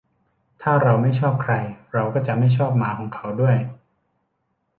[0.61, 1.53] ถ้าเราไม่ชอบใคร
[1.93, 3.57] เราก็จะไม่ชอบหมาของเขาด้วย